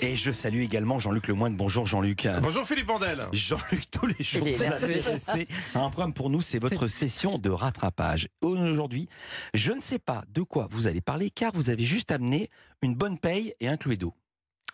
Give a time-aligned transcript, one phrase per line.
[0.00, 1.56] Et je salue également Jean-Luc Lemoine.
[1.56, 2.28] Bonjour Jean-Luc.
[2.42, 3.26] Bonjour Philippe Vandel.
[3.32, 4.86] Jean-Luc, tous les jours, vous avez nerveux.
[4.88, 8.28] laissé un programme pour nous, c'est votre session de rattrapage.
[8.42, 9.08] Aujourd'hui,
[9.54, 12.50] je ne sais pas de quoi vous allez parler car vous avez juste amené
[12.82, 14.12] une bonne paye et un clouet d'eau.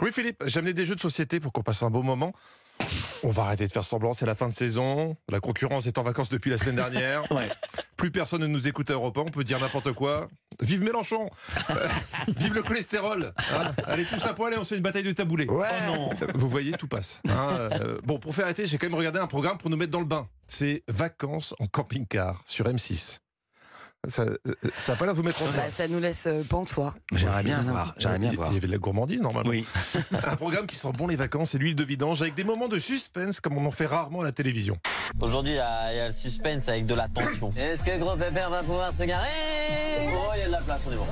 [0.01, 2.33] Oui Philippe, j'ai amené des jeux de société pour qu'on passe un beau moment.
[3.25, 5.17] On va arrêter de faire semblant, c'est la fin de saison.
[5.29, 7.23] La concurrence est en vacances depuis la semaine dernière.
[7.33, 7.49] Ouais.
[7.97, 10.29] Plus personne ne nous écoute à Europe 1, on peut dire n'importe quoi.
[10.61, 11.31] Vive Mélenchon
[11.71, 11.89] Euh,
[12.37, 13.73] Vive le cholestérol hein.
[13.87, 15.47] Allez tous à poil et on se fait une bataille de taboulé.
[15.49, 17.23] Oh non Vous voyez, tout passe.
[17.29, 17.49] hein.
[17.51, 20.01] Euh, bon, pour faire arrêter, j'ai quand même regardé un programme pour nous mettre dans
[20.01, 20.27] le bain.
[20.49, 23.19] C'est Vacances en camping-car sur M6.
[24.09, 25.63] Ça n'a pas l'air de vous mettre en Bah, bain.
[25.63, 26.93] ça nous laisse euh, pantois.
[27.13, 27.95] J'aimerais bien voir.
[27.99, 28.53] J'aimerais bien Il voir.
[28.53, 29.49] y avait de la gourmandise normalement.
[29.49, 29.65] Oui.
[30.13, 32.81] Un programme qui sent bon les vacances et l'huile de vidange avec des moments de
[32.81, 34.77] suspense comme on en fait rarement à la télévision.
[35.21, 37.51] Aujourd'hui, il y, a il y a le suspense avec de la tension.
[37.57, 39.29] Est-ce que Gros Pépère va pouvoir se garer?
[40.09, 41.07] Oh, il y a de la place, on est bon.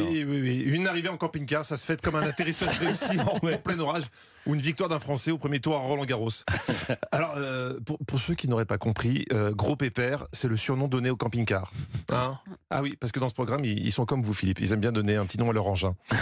[0.00, 0.62] Oui, oui, oui.
[0.66, 4.04] Une arrivée en camping-car, ça se fait comme un atterrissage réussi en, en plein orage
[4.46, 6.28] ou une victoire d'un Français au premier tour à Roland Garros.
[7.12, 10.88] Alors, euh, pour, pour ceux qui n'auraient pas compris, euh, Gros Pépère, c'est le surnom
[10.88, 11.70] donné au camping-car.
[12.12, 12.38] Hein
[12.70, 14.58] ah oui, parce que dans ce programme, ils, ils sont comme vous, Philippe.
[14.60, 15.94] Ils aiment bien donner un petit nom à leur engin.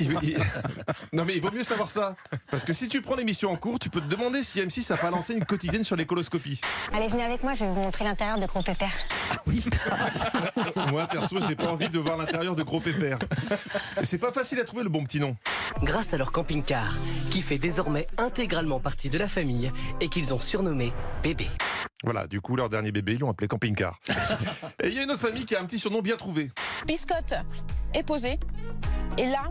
[0.00, 0.36] Il- il-
[1.12, 2.16] Non, mais il vaut mieux savoir ça.
[2.50, 4.96] Parce que si tu prends l'émission en cours, tu peux te demander si M6 a
[4.96, 6.60] pas lancé une quotidienne sur l'écoloscopie.
[6.92, 8.92] Allez, venez avec moi, je vais vous montrer l'intérieur de Gros Pépère.
[10.90, 13.18] Moi, perso, j'ai pas envie de voir l'intérieur de Gros Pépère.
[14.00, 15.36] Et C'est pas facile à trouver le bon petit nom.
[15.82, 16.75] grâce à leur camping-car,
[17.30, 21.48] qui fait désormais intégralement partie de la famille et qu'ils ont surnommé Bébé.
[22.04, 23.98] Voilà, du coup, leur dernier bébé, ils l'ont appelé camping-car.
[24.82, 26.50] Et il y a une autre famille qui a un petit surnom bien trouvé.
[26.86, 27.34] biscotte
[27.94, 28.38] est posée.
[29.18, 29.50] Et là,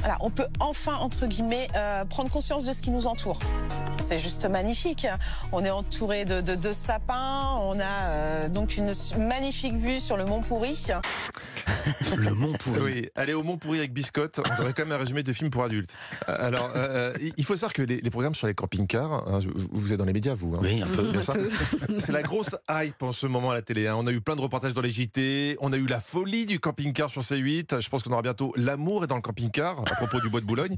[0.00, 3.38] voilà, on peut enfin, entre guillemets, euh, prendre conscience de ce qui nous entoure.
[3.98, 5.06] C'est juste magnifique.
[5.52, 7.54] On est entouré de, de, de sapins.
[7.60, 10.88] On a euh, donc une magnifique vue sur le Mont Pourri.
[12.16, 12.80] Le Mont Pourri.
[12.82, 15.50] Oui, aller au Mont Pourri avec biscotte, on dirait quand même un résumé de film
[15.50, 15.96] pour adultes.
[16.28, 19.38] Euh, Alors, euh, il faut savoir que les, les programmes sur les camping-cars, hein,
[19.72, 20.54] vous êtes dans les médias, vous.
[20.54, 20.60] hein.
[20.62, 21.20] Oui, un peu.
[21.20, 21.34] Ça
[21.98, 23.86] C'est la grosse hype en ce moment à la télé.
[23.86, 23.94] hein.
[23.98, 26.60] On a eu plein de reportages dans les JT, on a eu la folie du
[26.60, 27.80] camping-car sur C8.
[27.80, 30.46] Je pense qu'on aura bientôt l'amour est dans le camping-car à propos du bois de
[30.46, 30.76] Boulogne.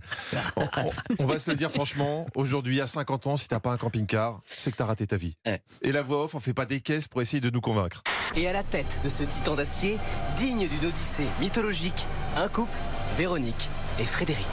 [0.57, 3.73] On, on- on va se le dire franchement, aujourd'hui à 50 ans, si t'as pas
[3.73, 5.35] un camping-car, c'est que t'as raté ta vie.
[5.47, 5.57] Eh.
[5.83, 8.03] Et la voix off, on fait pas des caisses pour essayer de nous convaincre.
[8.37, 9.97] Et à la tête de ce titan d'acier,
[10.37, 12.77] digne d'une odyssée mythologique, un couple,
[13.17, 13.69] Véronique
[13.99, 14.47] et Frédéric.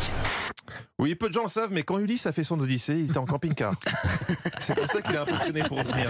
[0.99, 3.17] Oui, peu de gens le savent, mais quand Ulysse a fait son Odyssée, il était
[3.17, 3.73] en camping-car.
[4.59, 6.09] C'est pour ça qu'il a impressionné pour revenir.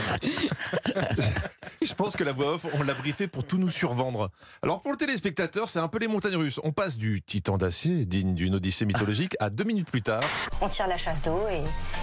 [1.82, 4.32] Je pense que la voix off, on l'a briefé pour tout nous survendre.
[4.62, 6.60] Alors pour le téléspectateur, c'est un peu les montagnes russes.
[6.64, 10.24] On passe du titan d'acier, digne d'une Odyssée mythologique, à deux minutes plus tard.
[10.62, 11.62] On tire la chasse d'eau et,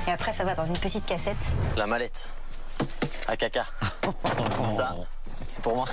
[0.09, 1.37] et après ça va dans une petite cassette.
[1.77, 2.35] La mallette.
[3.27, 3.65] À caca.
[4.77, 4.97] Ça,
[5.47, 5.85] c'est pour moi.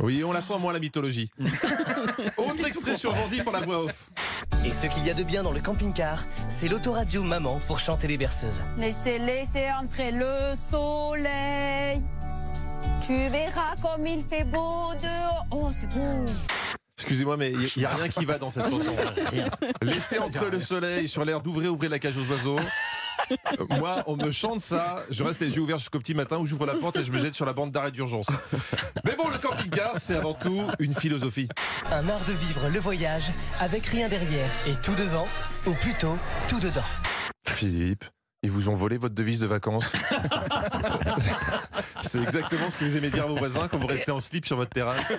[0.00, 1.30] Oui, on la sent moins la mythologie.
[2.36, 4.10] Autre extrait survendu par la voix off.
[4.64, 8.08] Et ce qu'il y a de bien dans le camping-car, c'est l'autoradio maman pour chanter
[8.08, 8.62] les berceuses.
[8.76, 12.02] Laissez, laissez entrer le soleil.
[13.06, 15.46] Tu verras comme il fait beau dehors.
[15.52, 16.24] Oh, c'est beau.
[16.96, 18.92] Excusez-moi, mais il n'y a rien qui va dans cette chanson.
[19.82, 22.58] Laissez entrer le soleil sur l'air d'ouvrir, ouvrez la cage aux oiseaux.
[23.30, 26.46] Euh, Moi, on me chante ça, je reste les yeux ouverts jusqu'au petit matin où
[26.46, 28.28] j'ouvre la porte et je me jette sur la bande d'arrêt d'urgence.
[29.04, 31.48] Mais bon, le camping-car, c'est avant tout une philosophie.
[31.90, 33.30] Un art de vivre le voyage
[33.60, 35.26] avec rien derrière et tout devant,
[35.66, 36.16] ou plutôt
[36.48, 36.82] tout dedans.
[37.46, 38.04] Philippe,
[38.42, 39.92] ils vous ont volé votre devise de vacances.
[42.02, 44.46] c'est exactement ce que vous aimez dire à vos voisins quand vous restez en slip
[44.46, 45.12] sur votre terrasse.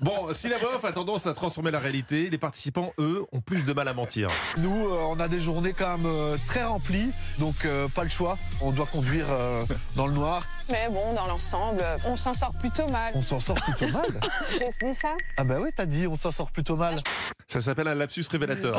[0.00, 3.40] Bon, si la voix off a tendance à transformer la réalité, les participants, eux, ont
[3.40, 4.28] plus de mal à mentir.
[4.58, 8.10] Nous, euh, on a des journées quand même euh, très remplies, donc euh, pas le
[8.10, 8.38] choix.
[8.60, 9.64] On doit conduire euh,
[9.96, 10.44] dans le noir.
[10.70, 13.12] Mais bon, dans l'ensemble, on s'en sort plutôt mal.
[13.14, 14.20] On s'en sort plutôt mal.
[14.52, 16.96] Je dis ça Ah bah oui, t'as dit, on s'en sort plutôt mal.
[17.46, 18.78] Ça s'appelle un lapsus révélateur.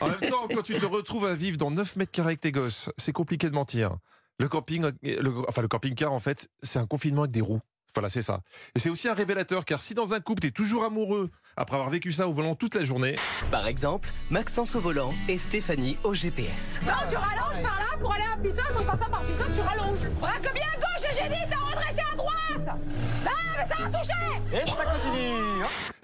[0.00, 2.52] En même temps, quand tu te retrouves à vivre dans 9 mètres carrés avec tes
[2.52, 3.96] gosses, c'est compliqué de mentir.
[4.38, 7.60] Le camping, le, enfin le camping-car, en fait, c'est un confinement avec des roues.
[7.94, 8.40] Voilà, c'est ça.
[8.74, 11.90] Et c'est aussi un révélateur, car si dans un couple, t'es toujours amoureux, après avoir
[11.90, 13.16] vécu ça au volant toute la journée,
[13.50, 16.78] Par exemple, Maxence au volant et Stéphanie au GPS.
[16.86, 18.62] Non, tu rallonges par là pour aller à Pissos.
[18.78, 20.08] En passant par Pissos, tu rallonges.
[20.20, 22.78] Braque bien à gauche, j'ai dit, t'as redressé à droite.
[23.24, 24.12] Là, mais ça va toucher.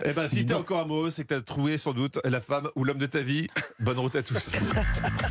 [0.05, 2.85] eh ben, si t'es encore amoureux, c'est que t'as trouvé sans doute la femme ou
[2.85, 3.49] l'homme de ta vie.
[3.81, 4.53] Bonne route à tous.